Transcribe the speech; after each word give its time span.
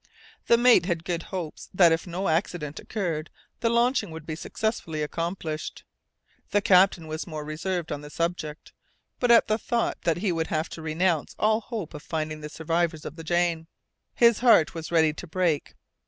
The 0.47 0.57
mate 0.57 0.87
had 0.87 1.03
good 1.03 1.21
hopes 1.21 1.69
that 1.75 1.91
if 1.91 2.07
no 2.07 2.27
accident 2.27 2.79
occurred 2.79 3.29
the 3.59 3.69
launching 3.69 4.09
would 4.09 4.25
be 4.25 4.33
successfully 4.35 5.03
accomplished. 5.03 5.83
The 6.49 6.59
captain 6.59 7.05
was 7.05 7.27
more 7.27 7.45
reserved 7.45 7.91
on 7.91 8.01
the 8.01 8.09
subject, 8.09 8.73
but 9.19 9.29
at 9.29 9.47
the 9.47 9.59
thought 9.59 10.01
that 10.01 10.17
he 10.17 10.31
would 10.31 10.47
have 10.47 10.69
to 10.69 10.81
renounce 10.81 11.35
all 11.37 11.61
hope 11.61 11.93
of 11.93 12.01
finding 12.01 12.41
the 12.41 12.49
survivors 12.49 13.05
of 13.05 13.15
the 13.15 13.23
Jane, 13.23 13.67
his 14.15 14.39
heart 14.39 14.73
was 14.73 14.91
ready 14.91 15.13
to 15.13 15.27
break. 15.27 15.75